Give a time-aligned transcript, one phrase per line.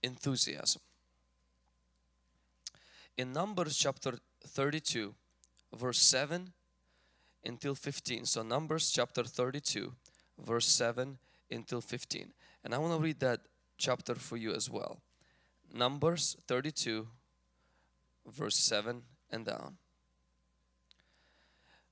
[0.03, 0.83] enthusiasm.
[3.17, 4.15] In Numbers chapter
[4.47, 5.15] 32,
[5.75, 6.53] verse 7
[7.45, 8.25] until 15.
[8.25, 9.93] So, Numbers chapter 32,
[10.39, 11.19] verse 7
[11.51, 12.33] until 15.
[12.65, 13.41] And I want to read that
[13.79, 15.01] chapter for you as well.
[15.73, 17.09] Numbers 32,
[18.27, 19.77] verse 7 and down.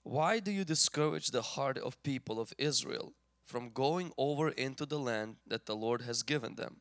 [0.03, 3.13] Why do you discourage the heart of people of Israel
[3.45, 6.81] from going over into the land that the Lord has given them?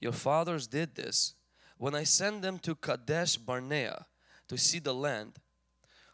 [0.00, 1.34] Your fathers did this
[1.78, 4.06] when I sent them to Kadesh Barnea
[4.48, 5.34] to see the land.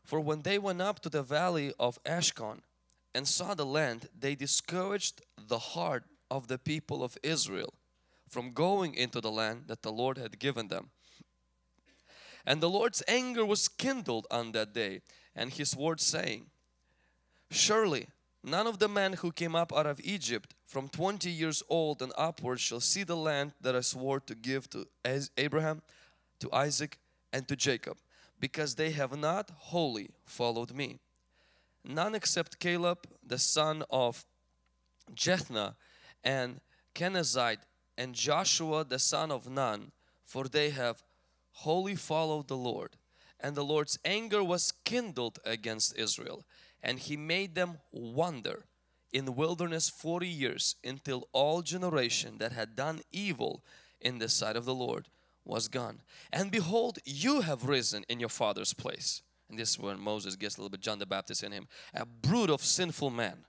[0.05, 2.59] For when they went up to the valley of Eshcol
[3.15, 7.75] and saw the land, they discouraged the heart of the people of Israel
[8.29, 10.91] from going into the land that the Lord had given them.
[12.47, 15.03] And the Lord's anger was kindled on that day,
[15.37, 16.47] and His word saying,
[17.51, 18.09] Surely
[18.43, 22.13] none of the men who came up out of Egypt from 20 years old and
[22.17, 24.87] upward shall see the land that I swore to give to
[25.37, 25.83] Abraham,
[26.41, 26.99] to Isaac,
[27.33, 27.99] and to Jacob,
[28.41, 30.99] because they have not wholly followed me.
[31.85, 34.25] None except Caleb, the son of
[35.15, 35.75] Jephunneh,
[36.23, 36.61] and
[36.95, 39.93] Kenizzite, and Joshua, the son of Nun,
[40.25, 41.03] for they have
[41.53, 42.97] wholly followed the Lord.
[43.41, 46.45] And the Lord's anger was kindled against Israel,
[46.83, 48.65] and he made them wander
[49.13, 53.63] in the wilderness 40 years until all generation that had done evil
[54.01, 55.09] in the sight of the Lord
[55.45, 56.01] was gone.
[56.33, 59.23] And behold, you have risen in your father's place.
[59.51, 61.69] And this is when Moses gets a little bit John the Baptist in him.
[61.95, 63.45] A brood of sinful men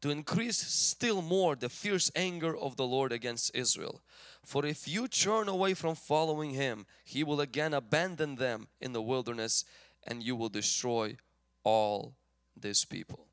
[0.00, 4.02] to increase still more the fierce anger of the Lord against Israel.
[4.44, 9.02] For if you turn away from following him, he will again abandon them in the
[9.02, 9.64] wilderness
[10.06, 11.16] and you will destroy
[11.64, 12.14] all
[12.60, 13.26] these people.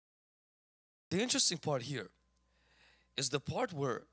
[1.10, 2.10] The interesting part here
[3.18, 4.04] is the part where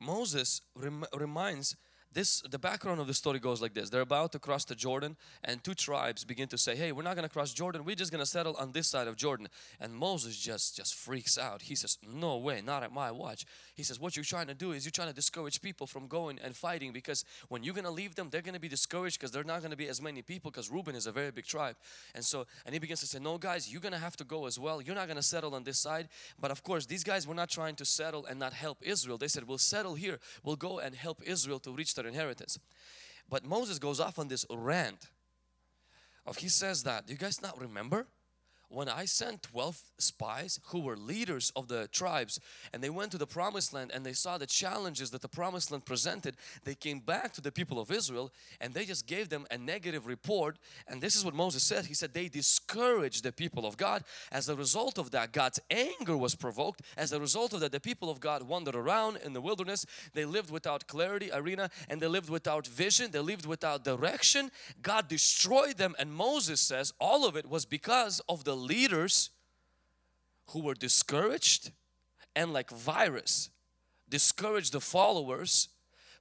[0.00, 1.76] Moses rem reminds
[2.14, 3.90] this the background of the story goes like this.
[3.90, 7.16] They're about to cross the jordan and two tribes begin to say hey we're not
[7.16, 7.84] going to cross jordan.
[7.84, 9.48] We're just going to settle on this side of jordan.
[9.80, 11.62] And moses just just freaks out.
[11.62, 13.44] He says no way not at my watch.
[13.74, 16.38] He says what you're trying to do is you're trying to discourage people from going
[16.42, 19.32] and fighting because when you're going to leave them they're going to be discouraged because
[19.32, 21.76] they're not going to be as many people because reuben is a very big tribe.
[22.14, 24.46] And so and he begins to say no guys you're going to have to go
[24.46, 24.80] as well.
[24.80, 26.08] You're not going to settle on this side.
[26.40, 29.18] But of course these guys were not trying to settle and not help israel.
[29.18, 30.20] They said we'll settle here.
[30.44, 32.58] We'll go and help israel to reach their inheritance.
[33.28, 35.06] But Moses goes off on this rant
[36.26, 38.06] of he says that, do you guys not remember?
[38.68, 42.40] When I sent 12 spies who were leaders of the tribes
[42.72, 45.70] and they went to the promised land and they saw the challenges that the promised
[45.70, 49.46] land presented, they came back to the people of Israel and they just gave them
[49.50, 50.58] a negative report.
[50.88, 51.86] And this is what Moses said.
[51.86, 54.02] He said they discouraged the people of God.
[54.32, 56.82] As a result of that, God's anger was provoked.
[56.96, 59.86] As a result of that, the people of God wandered around in the wilderness.
[60.12, 63.10] They lived without clarity, arena, and they lived without vision.
[63.10, 64.50] They lived without direction.
[64.82, 65.94] God destroyed them.
[65.98, 69.30] And Moses says all of it was because of the leaders
[70.48, 71.70] who were discouraged
[72.36, 73.50] and like virus
[74.08, 75.68] discouraged the followers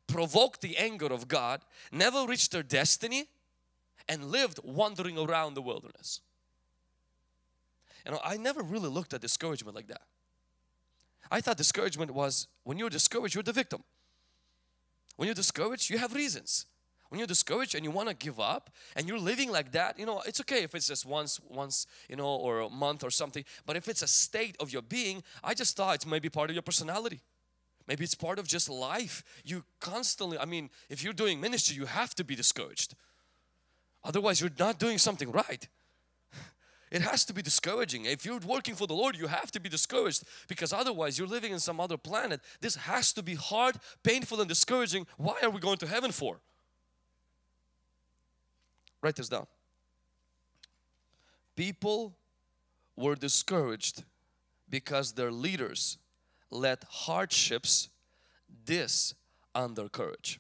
[0.08, 1.62] provoked the anger of God
[1.92, 3.28] never reached their destiny
[4.08, 6.22] and lived wandering around the wilderness.
[8.06, 10.02] You know I never really looked at discouragement like that.
[11.32, 13.84] I thought discouragement was when you're discouraged you're the victim.
[15.16, 16.66] When you're discouraged you have reasons
[17.14, 20.06] when you're discouraged and you want to give up and you're living like that you
[20.08, 23.46] know it's okay if it's just once once you know or a month or something
[23.68, 26.56] but if it's a state of your being I just thought it's maybe part of
[26.56, 27.22] your personality
[27.88, 31.86] maybe it's part of just life you constantly I mean if you're doing ministry you
[31.86, 32.96] have to be discouraged
[34.04, 35.68] otherwise you're not doing something right
[36.92, 38.06] it has to be discouraging.
[38.06, 41.52] If you're working for the Lord, you have to be discouraged because otherwise you're living
[41.52, 42.42] in some other planet.
[42.60, 45.06] This has to be hard, painful, and discouraging.
[45.18, 46.40] Why are we going to heaven for?
[49.04, 49.46] Write this down.
[51.58, 52.16] People
[52.96, 54.04] were discouraged
[54.70, 55.98] because their leaders
[56.50, 57.90] let hardships
[58.66, 59.14] dis
[59.54, 60.40] on their courage.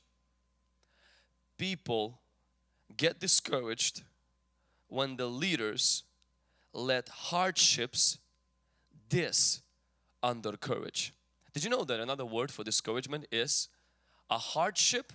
[1.58, 2.22] People
[2.96, 4.04] get discouraged
[4.88, 6.04] when the leaders
[6.74, 8.18] let hardships
[9.10, 9.62] dis
[10.24, 11.14] on their courage.
[11.54, 13.68] Did you know that another word for discouragement is
[14.30, 15.12] a hardship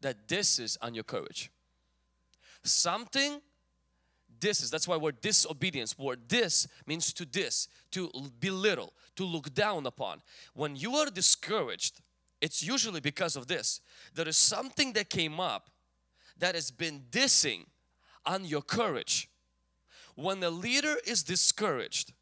[0.00, 1.50] that disses on your courage?
[2.66, 3.40] Something
[4.38, 9.54] this is that's why we're disobedience word this means to this to belittle to look
[9.54, 10.20] down upon.
[10.52, 12.02] When you are discouraged
[12.40, 13.80] it's usually because of this.
[14.14, 15.70] There is something that came up
[16.38, 17.64] that has been dissing
[18.24, 19.28] on your courage.
[20.14, 22.12] When a leader is discouraged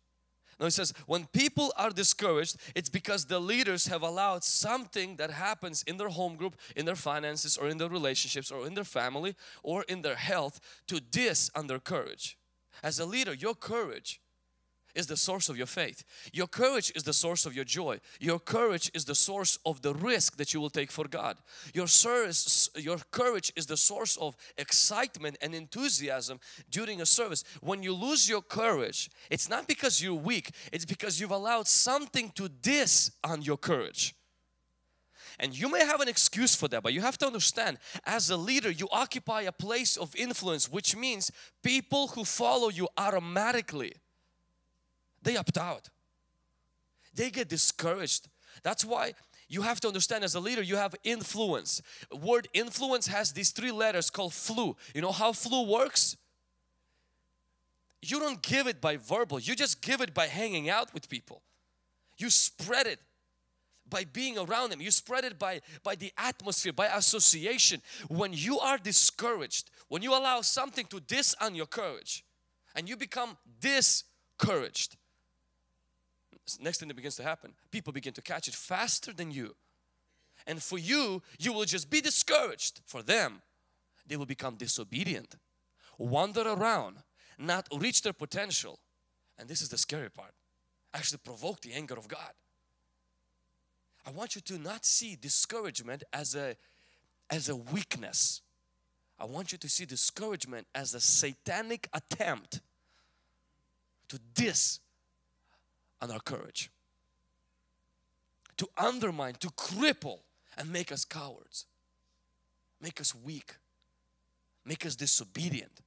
[0.59, 5.31] now he says when people are discouraged it's because the leaders have allowed something that
[5.31, 8.85] happens in their home group in their finances or in their relationships or in their
[8.85, 12.37] family or in their health to dis on their courage
[12.83, 14.21] as a leader your courage
[14.95, 16.05] is the source of your faith.
[16.33, 18.01] Your courage is the source of your joy.
[18.21, 21.37] Your courage is the source of the risk that you will take for God.
[21.73, 26.39] Your service, your courage is the source of excitement and enthusiasm
[26.71, 27.45] during a service.
[27.61, 32.31] When you lose your courage, it's not because you're weak, it's because you've allowed something
[32.37, 34.15] to dis on your courage.
[35.39, 38.37] And you may have an excuse for that, but you have to understand as a
[38.37, 41.31] leader, you occupy a place of influence, which means
[41.63, 43.95] people who follow you automatically
[45.25, 45.89] they opt out.
[47.15, 48.29] They get discouraged.
[48.63, 49.15] That's why
[49.49, 51.83] you have to understand as a leader you have influence.
[52.13, 54.77] Word influence has these three letters called flu.
[54.95, 56.17] You know how flu works?
[58.03, 61.43] You don't give it by verbal, you just give it by hanging out with people.
[62.19, 63.01] You spread it
[63.89, 64.81] by being around them.
[64.81, 67.81] You spread it by, by the atmosphere, by association.
[68.09, 72.25] When you are discouraged, when you allow something to dis on your courage
[72.75, 74.97] and you become discouraged,
[76.61, 79.55] next thing that begins to happen, people begin to catch it faster than you.
[80.47, 82.81] And for you, you will just be discouraged.
[82.85, 83.43] For them,
[84.07, 85.37] they will become disobedient,
[85.99, 86.97] wander around,
[87.39, 88.79] not reach their potential.
[89.39, 90.33] And this is the scary part.
[90.93, 92.33] Actually provoke the anger of God.
[94.07, 96.57] I want you to not see discouragement as a
[97.31, 98.43] as a weakness.
[99.19, 102.61] I want you to see discouragement as a satanic attempt
[104.09, 104.81] to dis
[106.05, 106.71] on our courage,
[108.59, 110.19] to undermine, to cripple,
[110.59, 111.65] and make us cowards,
[112.79, 113.57] make us weak,
[114.67, 115.81] make us disobedient,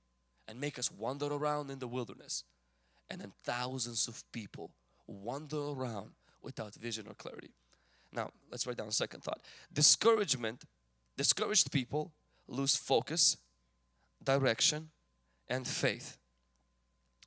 [0.47, 2.43] and make us wander around in the wilderness.
[3.11, 4.71] And then thousands of people
[5.05, 6.11] wander around
[6.41, 7.51] without vision or clarity.
[8.11, 9.41] Now, let's write down a second thought.
[9.71, 10.63] Discouragement,
[11.15, 12.11] discouraged people
[12.47, 13.37] lose focus,
[14.23, 14.89] direction,
[15.47, 16.17] and faith.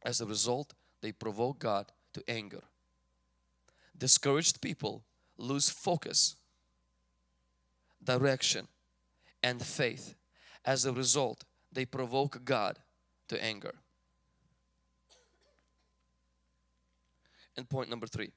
[0.02, 2.62] As a result, they provoke God to anger
[4.00, 5.04] discouraged people
[5.36, 6.36] lose focus,
[8.02, 8.66] direction,
[9.42, 10.14] and faith.
[10.64, 12.78] As a result, they provoke God
[13.28, 13.74] to anger.
[17.56, 18.30] And point number three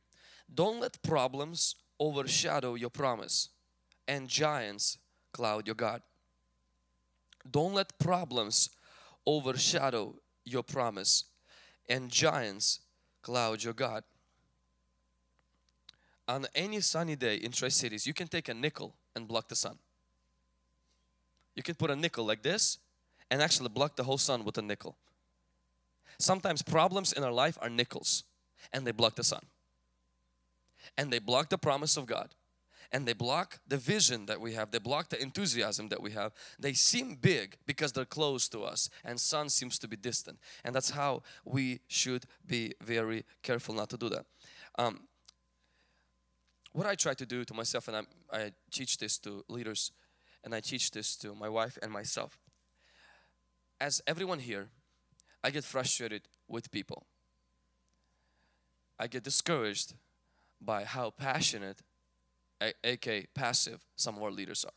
[0.53, 3.49] don't let problems overshadow your promise
[4.07, 4.97] and giants
[5.31, 6.01] cloud your God.
[7.49, 8.69] Don't let problems
[9.25, 11.25] overshadow your promise
[11.87, 12.81] and giants
[13.21, 14.03] cloud your God
[16.27, 19.77] on any sunny day in Tri-Cities, you can take a nickel and block the sun.
[21.55, 22.79] You can put a nickel like this
[23.29, 24.97] and actually block the whole sun with a nickel.
[26.17, 28.23] Sometimes problems in our life are nickels
[28.71, 29.41] and they block the sun.
[30.97, 32.29] And they block the promise of God.
[32.91, 34.69] And they block the vision that we have.
[34.69, 36.31] They block the enthusiasm that we have.
[36.59, 40.37] They seem big because they're close to us and sun seems to be distant.
[40.63, 44.25] And that's how we should be very careful not to do that.
[44.77, 45.07] Um,
[46.73, 49.91] what I try to do to myself, and I, I teach this to leaders,
[50.43, 52.37] and I teach this to my wife and myself.
[53.79, 54.69] As everyone here,
[55.43, 57.05] I get frustrated with people.
[58.99, 59.93] I get discouraged
[60.59, 61.81] by how passionate,
[62.83, 64.73] aka passive, some of our leaders are.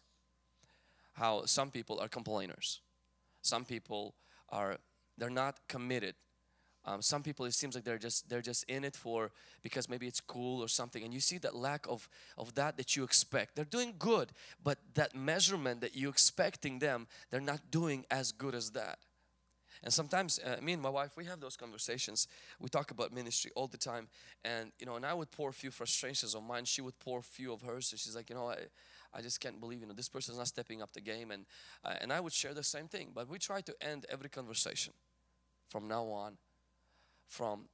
[1.12, 2.80] How some people are complainers.
[3.42, 4.14] Some people
[4.50, 4.78] are,
[5.16, 6.14] they're not committed
[6.86, 9.30] um, some people it seems like they're just they're just in it for
[9.62, 12.96] because maybe it's cool or something and you see that lack of of that that
[12.96, 18.04] you expect they're doing good but that measurement that you expecting them they're not doing
[18.10, 18.98] as good as that
[19.84, 22.28] And sometimes uh, me and my wife, we have those conversations.
[22.58, 24.08] We talk about ministry all the time.
[24.44, 26.64] And, you know, and I would pour a few frustrations on mine.
[26.64, 27.92] She would pour a few of hers.
[27.92, 28.56] And she's like, you know, I,
[29.12, 31.30] I just can't believe, you know, this person's not stepping up the game.
[31.30, 31.46] And,
[31.84, 33.10] uh, and I would share the same thing.
[33.14, 34.92] But we try to end every conversation
[35.68, 36.38] from now on
[37.26, 37.68] from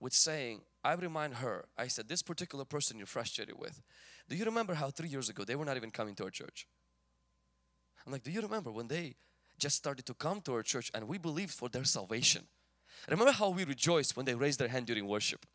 [0.00, 3.80] with saying, I remind her, I said, this particular person you're frustrated with,
[4.28, 6.66] do you remember how three years ago they were not even coming to our church?
[8.04, 9.14] I'm like, do you remember when they
[9.58, 12.42] just started to come to our church and we believed for their salvation?
[13.08, 15.46] Remember how we rejoiced when they raised their hand during worship?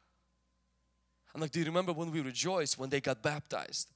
[1.33, 3.91] I'm like, do you remember when we rejoiced when they got baptized?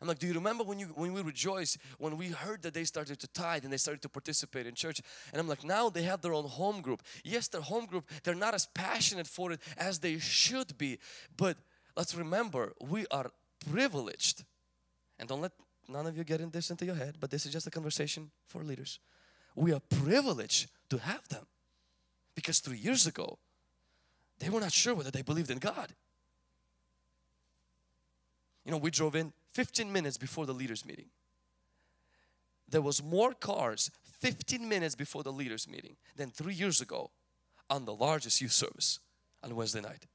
[0.00, 2.84] I'm like, do you remember when you when we rejoiced when we heard that they
[2.84, 5.00] started to tithe and they started to participate in church?
[5.32, 7.02] And I'm like, now they have their own home group.
[7.24, 10.98] Yes, their home group, they're not as passionate for it as they should be.
[11.36, 11.56] But
[11.96, 13.30] let's remember, we are
[13.70, 14.44] privileged.
[15.18, 15.52] And don't let
[15.88, 18.30] none of you get in this into your head, but this is just a conversation
[18.46, 19.00] for leaders.
[19.54, 21.46] We are privileged to have them.
[22.34, 23.38] Because three years ago,
[24.38, 25.92] they were not sure whether they believed in God.
[28.64, 31.06] You know, we drove in 15 minutes before the leaders meeting.
[32.68, 33.90] There was more cars
[34.20, 37.10] 15 minutes before the leaders meeting than three years ago
[37.68, 39.00] on the largest youth service
[39.42, 40.06] on Wednesday night.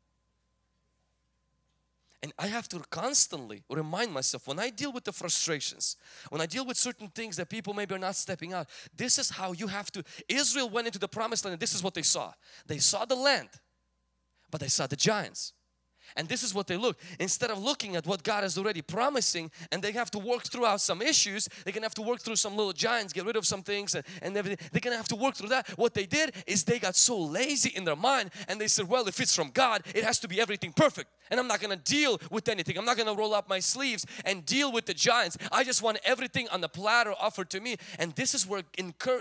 [2.24, 5.96] And I have to constantly remind myself when I deal with the frustrations,
[6.30, 9.30] when I deal with certain things that people maybe are not stepping out, this is
[9.30, 10.04] how you have to.
[10.28, 12.34] Israel went into the promised land and this is what they saw.
[12.66, 13.50] They saw the land,
[14.50, 15.54] but they saw the giants.
[16.16, 16.98] And this is what they look.
[17.20, 20.82] Instead of looking at what God is already promising and they have to work throughout
[20.82, 23.64] some issues, they're gonna have to work through some little giants, get rid of some
[23.64, 24.66] things and, and everything.
[24.72, 25.68] They're gonna have to work through that.
[25.78, 29.08] What they did is they got so lazy in their mind and they said, well,
[29.08, 31.10] if it's from God, it has to be everything perfect.
[31.32, 32.78] And I'm not gonna deal with anything.
[32.78, 35.38] I'm not gonna roll up my sleeves and deal with the giants.
[35.52, 37.78] I just want everything on the platter offered to me.
[38.00, 38.62] And this is where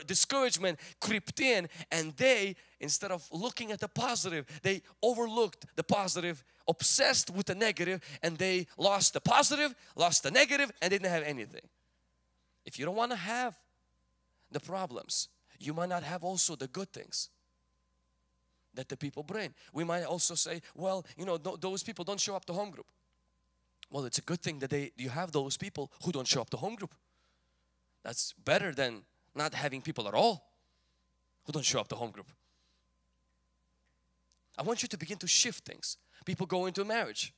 [0.06, 6.44] discouragement crept in and they instead of looking at the positive they overlooked the positive
[6.68, 11.22] obsessed with the negative and they lost the positive lost the negative and didn't have
[11.22, 11.68] anything.
[12.64, 13.54] If you don't want to have
[14.50, 15.28] the problems
[15.58, 17.30] you might not have also the good things
[18.74, 19.54] that the people bring.
[19.72, 22.70] We might also say well you know th those people don't show up to home
[22.70, 22.86] group.
[23.90, 26.50] Well it's a good thing that they you have those people who don't show up
[26.50, 26.94] to home group.
[28.02, 29.04] That's better than
[29.34, 30.36] not having people at all
[31.44, 32.30] who don't show up to home group
[34.58, 35.96] I want you to begin to shift things.
[36.24, 37.32] People go into marriage.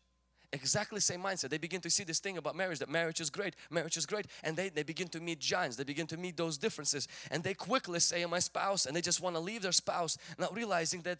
[0.53, 1.51] Exactly same mindset.
[1.51, 4.27] They begin to see this thing about marriage that marriage is great, marriage is great,
[4.45, 7.53] and they, they begin to meet giants, they begin to meet those differences, and they
[7.53, 11.19] quickly say, My spouse, and they just want to leave their spouse, not realizing that,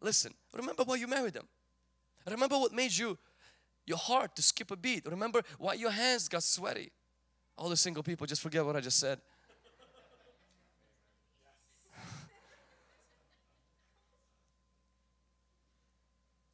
[0.00, 1.48] listen, remember why you married them.
[2.28, 3.18] Remember what made you
[3.86, 5.06] your heart to skip a beat.
[5.06, 6.92] Remember why your hands got sweaty.
[7.58, 9.20] All the single people just forget what I just said.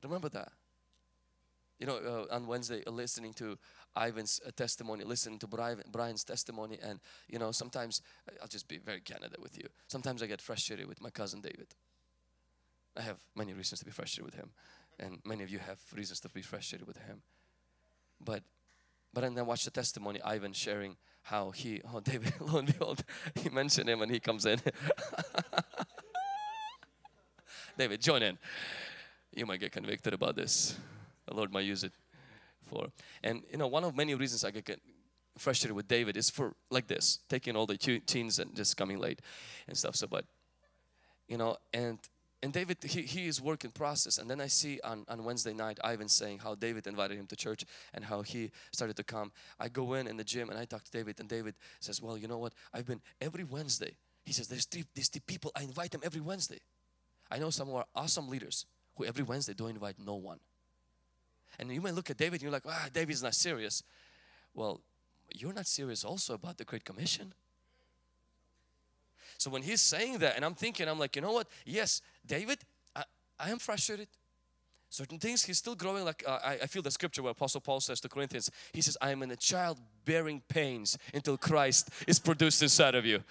[0.08, 0.52] Remember that.
[1.78, 3.58] You know, uh, on Wednesday, uh, listening to
[3.96, 6.98] Ivan's uh, testimony, listening to Brian, Brian's testimony, and
[7.28, 8.00] you know, sometimes
[8.40, 9.68] I'll just be very candid with you.
[9.86, 11.68] Sometimes I get frustrated with my cousin David.
[12.96, 14.50] I have many reasons to be frustrated with him,
[14.98, 17.22] and many of you have reasons to be frustrated with him.
[18.20, 18.42] But,
[19.12, 23.04] but and then watch the testimony, Ivan sharing how he, oh David, lo and behold,
[23.36, 24.58] he mentioned him when he comes in.
[27.76, 28.38] David, join in
[29.32, 30.78] you might get convicted about this.
[31.26, 31.92] The Lord might use it
[32.62, 32.88] for.
[33.22, 34.80] And you know, one of many reasons I get
[35.36, 39.20] frustrated with David is for like this, taking all the teens and just coming late
[39.66, 39.96] and stuff.
[39.96, 40.24] So, but
[41.28, 41.98] you know, and
[42.40, 44.18] and David, he, he is work in process.
[44.18, 47.36] And then I see on, on Wednesday night, Ivan saying how David invited him to
[47.36, 49.32] church and how he started to come.
[49.58, 52.16] I go in in the gym and I talk to David and David says, well,
[52.16, 52.52] you know what?
[52.72, 53.96] I've been every Wednesday.
[54.24, 56.60] He says, there's three, these three people, I invite them every Wednesday.
[57.28, 58.66] I know some are awesome leaders
[58.98, 60.40] who every Wednesday don't invite no one.
[61.58, 63.82] And you may look at David and you're like, ah, David's not serious.
[64.54, 64.80] Well,
[65.34, 67.32] you're not serious also about the Great Commission.
[69.38, 71.48] So when he's saying that, and I'm thinking, I'm like, you know what?
[71.64, 72.58] Yes, David,
[72.94, 73.04] I,
[73.38, 74.08] I am frustrated.
[74.90, 76.04] Certain things he's still growing.
[76.04, 78.96] Like uh, I, I feel the scripture where Apostle Paul says to Corinthians, he says,
[79.00, 83.22] I am in a child bearing pains until Christ is produced inside of you.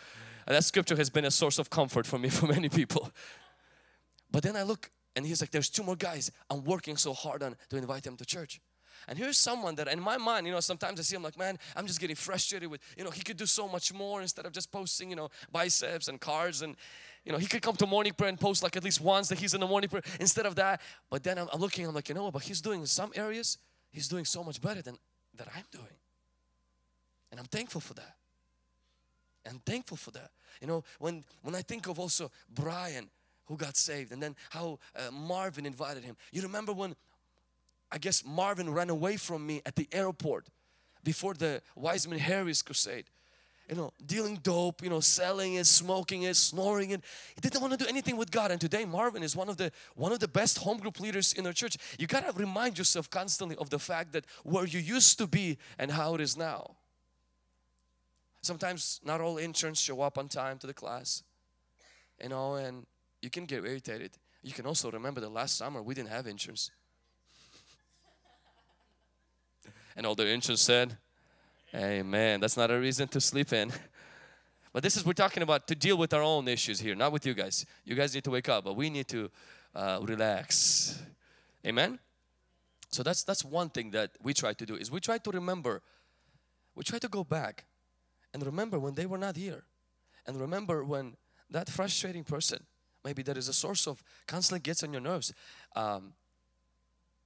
[0.45, 3.11] And that scripture has been a source of comfort for me, for many people.
[4.31, 7.41] But then I look and he's like, there's two more guys I'm working so hard
[7.41, 8.61] on to invite them to church.
[9.07, 11.57] And here's someone that in my mind, you know, sometimes I see him like, man,
[11.75, 14.51] I'm just getting frustrated with, you know, he could do so much more instead of
[14.51, 16.75] just posting, you know, biceps and cars and,
[17.25, 19.39] you know, he could come to morning prayer and post like at least once that
[19.39, 20.81] he's in the morning prayer instead of that.
[21.09, 23.57] But then I'm, I'm looking, I'm like, you know, but he's doing in some areas,
[23.89, 24.99] he's doing so much better than
[25.35, 25.97] that I'm doing.
[27.31, 28.17] And I'm thankful for that.
[29.49, 30.29] I'm thankful for that.
[30.61, 33.09] You know, when, when I think of also Brian
[33.47, 36.15] who got saved and then how uh, Marvin invited him.
[36.31, 36.95] You remember when
[37.91, 40.47] I guess Marvin ran away from me at the airport
[41.03, 43.05] before the Wiseman Harris crusade.
[43.69, 47.01] You know, dealing dope, you know, selling it, smoking it, snoring it.
[47.35, 48.49] He didn't want to do anything with God.
[48.49, 51.45] And today Marvin is one of the one of the best home group leaders in
[51.45, 51.77] our church.
[51.99, 55.91] You gotta remind yourself constantly of the fact that where you used to be and
[55.91, 56.77] how it is now.
[58.41, 61.23] Sometimes not all interns show up on time to the class.
[62.21, 62.85] You know, and
[63.21, 64.11] you can get irritated.
[64.43, 66.71] You can also remember the last summer we didn't have insurance.
[69.95, 70.97] And all the insurance said,
[71.75, 72.39] Amen.
[72.39, 73.71] That's not a reason to sleep in.
[74.73, 77.25] But this is we're talking about to deal with our own issues here, not with
[77.25, 77.65] you guys.
[77.83, 79.31] You guys need to wake up, but we need to
[79.73, 81.01] uh, relax.
[81.65, 81.97] Amen.
[82.91, 85.81] So that's that's one thing that we try to do is we try to remember.
[86.75, 87.65] We try to go back
[88.33, 89.63] and remember when they were not here,
[90.27, 91.17] and remember when
[91.49, 92.63] that frustrating person,
[93.07, 95.33] maybe that is a source of constantly gets on your nerves.
[95.77, 96.13] Um,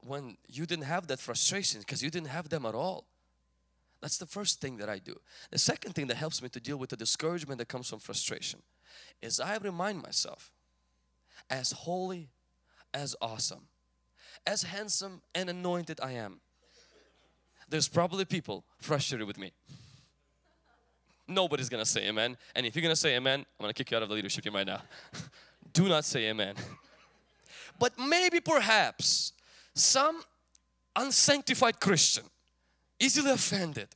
[0.06, 3.06] when you didn't have that frustration because you didn't have them at all.
[4.00, 5.16] That's the first thing that I do.
[5.50, 8.62] The second thing that helps me to deal with the discouragement that comes from frustration
[9.22, 10.52] is I remind myself
[11.50, 12.30] as holy,
[12.94, 13.68] as awesome,
[14.46, 16.42] as handsome and anointed I am.
[17.70, 19.52] There's probably people frustrated with me.
[21.28, 22.38] Nobody's gonna say amen.
[22.56, 24.56] And if you're gonna say amen, I'm gonna kick you out of the leadership team
[24.56, 24.82] right now.
[25.74, 26.56] do not say amen.
[27.80, 29.34] But maybe perhaps
[29.74, 30.22] some
[30.96, 32.26] unsanctified Christian,
[33.00, 33.88] easily offended,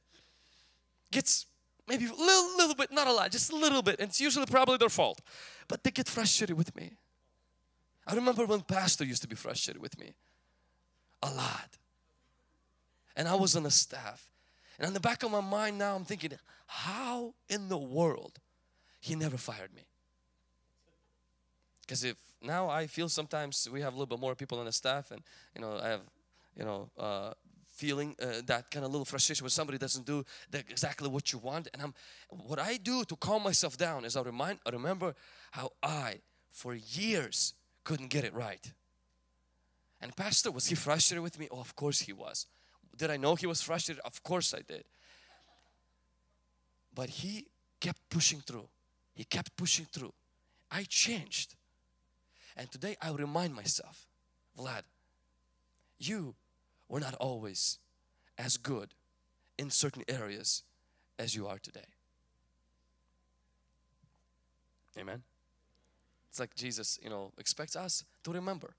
[1.12, 1.46] gets
[1.88, 4.48] maybe a little, little bit, not a lot, just a little bit, and it's usually
[4.48, 5.22] probably their fault,
[5.68, 6.94] but they get frustrated with me.
[8.08, 10.16] I remember when pastor used to be frustrated with me
[11.24, 11.78] a lot.
[13.16, 14.30] And I was on the staff.
[14.78, 16.32] And on the back of my mind now I'm thinking,
[16.68, 18.40] how in the world
[19.00, 19.84] he never fired me?
[21.86, 24.72] Because if now I feel sometimes we have a little bit more people on the
[24.72, 25.22] staff and
[25.56, 26.02] you know I have
[26.56, 27.34] you know uh,
[27.68, 31.68] feeling uh, that kind of little frustration when somebody doesn't do exactly what you want.
[31.74, 31.94] And I'm
[32.30, 35.14] what I do to calm myself down is I remind I remember
[35.52, 36.22] how I
[36.52, 38.72] for years couldn't get it right.
[40.02, 41.48] And pastor was he frustrated with me?
[41.52, 42.48] Oh of course he was.
[42.98, 44.02] Did I know he was frustrated?
[44.06, 44.86] Of course I did.
[46.94, 47.48] But he
[47.82, 48.70] kept pushing through.
[49.14, 50.14] He kept pushing through.
[50.72, 51.56] I changed
[52.56, 54.06] and today I remind myself,
[54.58, 54.84] Vlad,
[56.00, 56.36] you
[56.88, 57.80] were not always
[58.38, 58.94] as good
[59.58, 60.64] in certain areas
[61.18, 61.88] as you are today.
[64.98, 65.24] Amen.
[66.30, 68.76] It's like Jesus, you know, expects us to remember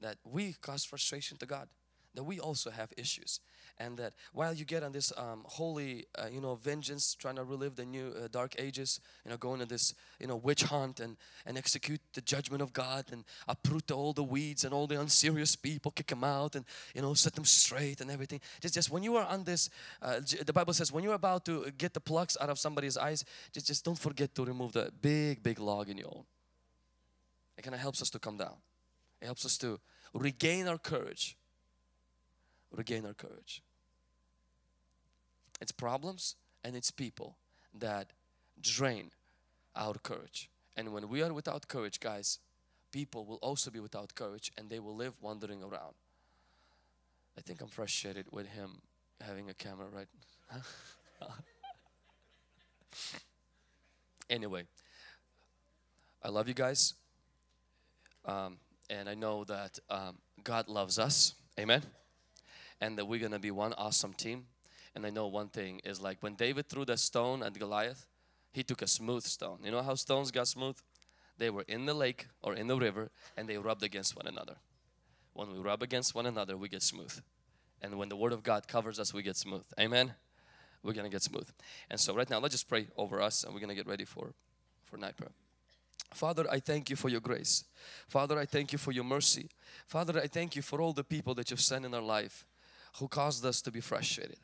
[0.00, 1.68] that we cause frustration to God
[2.14, 3.40] that we also have issues
[3.78, 7.44] and that while you get on this um, holy uh, you know vengeance trying to
[7.44, 11.00] relive the new uh, dark ages you know going to this you know witch hunt
[11.00, 15.00] and and execute the judgment of God and uproot all the weeds and all the
[15.00, 18.40] unserious people kick them out and you know set them straight and everything.
[18.60, 21.70] Just just when you are on this uh, the Bible says when you're about to
[21.78, 25.42] get the plugs out of somebody's eyes just just don't forget to remove the big
[25.42, 26.24] big log in your own.
[27.56, 28.56] It kind of helps us to come down.
[29.20, 29.78] It helps us to
[30.14, 31.36] regain our courage
[32.72, 33.62] regain our courage.
[35.60, 37.36] It's problems and it's people
[37.78, 38.12] that
[38.60, 39.10] drain
[39.76, 40.48] our courage.
[40.76, 42.38] And when we are without courage, guys,
[42.90, 45.94] people will also be without courage and they will live wandering around.
[47.36, 48.82] I think I'm frustrated with him
[49.22, 50.08] having a camera right
[54.30, 54.64] anyway
[56.22, 56.94] I love you guys
[58.24, 58.58] um,
[58.90, 61.82] and I know that um, God loves us amen
[62.82, 64.46] and that we're gonna be one awesome team.
[64.94, 68.06] And I know one thing is like when David threw the stone at Goliath,
[68.52, 69.60] he took a smooth stone.
[69.64, 70.76] You know how stones got smooth?
[71.38, 74.56] They were in the lake or in the river and they rubbed against one another.
[75.32, 77.20] When we rub against one another, we get smooth.
[77.80, 79.64] And when the Word of God covers us, we get smooth.
[79.78, 80.14] Amen?
[80.82, 81.48] We're gonna get smooth.
[81.88, 84.34] And so right now, let's just pray over us and we're gonna get ready for,
[84.84, 85.30] for night prayer.
[86.12, 87.64] Father, I thank you for your grace.
[88.08, 89.48] Father, I thank you for your mercy.
[89.86, 92.44] Father, I thank you for all the people that you've sent in our life
[92.98, 94.38] who caused us to be frustrated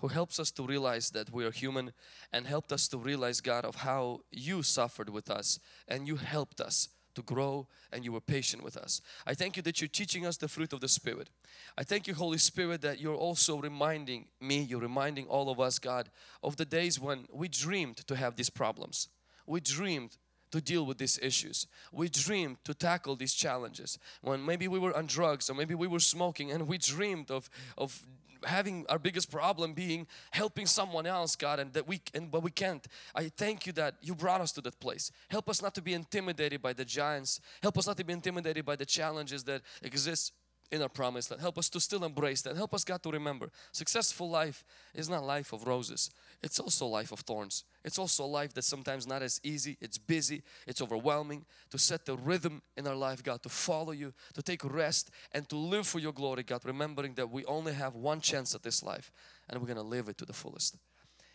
[0.00, 1.92] who helps us to realize that we are human
[2.32, 6.60] and helped us to realize God of how you suffered with us and you helped
[6.60, 9.00] us to grow and you were patient with us.
[9.26, 11.30] I thank you that you're teaching us the fruit of the Spirit.
[11.78, 15.78] I thank you Holy Spirit that you're also reminding me, you're reminding all of us
[15.78, 16.10] God
[16.42, 19.08] of the days when we dreamed to have these problems.
[19.46, 20.18] We dreamed
[20.50, 21.66] to deal with these issues.
[21.92, 23.98] We dreamed to tackle these challenges.
[24.22, 27.50] When maybe we were on drugs or maybe we were smoking and we dreamed of,
[27.76, 28.06] of
[28.44, 32.50] having our biggest problem being helping someone else, God, and that we and but we
[32.50, 32.86] can't.
[33.14, 35.10] I thank you that you brought us to that place.
[35.28, 37.40] Help us not to be intimidated by the giants.
[37.62, 40.32] Help us not to be intimidated by the challenges that exist
[40.70, 41.40] in our promised land.
[41.40, 42.56] Help us to still embrace that.
[42.56, 46.10] Help us God to remember successful life is not life of roses.
[46.42, 47.64] It's also life of thorns.
[47.84, 49.76] It's also a life that's sometimes not as easy.
[49.80, 50.42] It's busy.
[50.66, 51.44] It's overwhelming.
[51.70, 55.48] To set the rhythm in our life, God, to follow you, to take rest and
[55.48, 58.82] to live for your glory, God, remembering that we only have one chance at this
[58.82, 59.10] life
[59.48, 60.76] and we're going to live it to the fullest.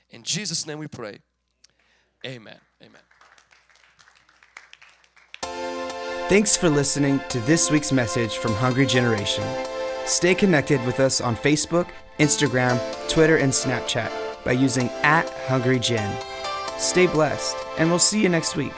[0.10, 1.20] In Jesus' name we pray.
[2.26, 2.60] Amen.
[2.84, 3.02] Amen.
[6.32, 9.44] Thanks for listening to this week's message from Hungry Generation.
[10.06, 11.90] Stay connected with us on Facebook,
[12.20, 14.10] Instagram, Twitter, and Snapchat
[14.46, 16.18] by using at Hungry Gen.
[16.78, 18.72] Stay blessed, and we'll see you next week.